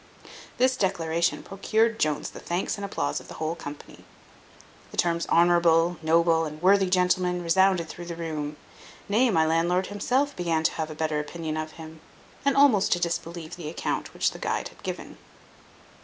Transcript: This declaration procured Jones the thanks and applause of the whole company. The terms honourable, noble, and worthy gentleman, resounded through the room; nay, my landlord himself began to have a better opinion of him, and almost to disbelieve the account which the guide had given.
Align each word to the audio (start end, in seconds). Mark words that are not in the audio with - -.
This 0.57 0.75
declaration 0.75 1.43
procured 1.43 1.99
Jones 1.99 2.31
the 2.31 2.39
thanks 2.39 2.75
and 2.75 2.83
applause 2.83 3.19
of 3.19 3.27
the 3.27 3.35
whole 3.35 3.53
company. 3.53 4.03
The 4.89 4.97
terms 4.97 5.27
honourable, 5.27 5.97
noble, 6.01 6.43
and 6.45 6.59
worthy 6.59 6.89
gentleman, 6.89 7.43
resounded 7.43 7.87
through 7.87 8.05
the 8.05 8.15
room; 8.15 8.57
nay, 9.07 9.29
my 9.29 9.45
landlord 9.45 9.85
himself 9.93 10.35
began 10.35 10.63
to 10.63 10.71
have 10.73 10.89
a 10.89 10.95
better 10.95 11.19
opinion 11.19 11.55
of 11.55 11.73
him, 11.73 12.01
and 12.43 12.57
almost 12.57 12.91
to 12.93 12.99
disbelieve 12.99 13.57
the 13.57 13.69
account 13.69 14.11
which 14.15 14.31
the 14.31 14.39
guide 14.39 14.69
had 14.69 14.81
given. 14.81 15.19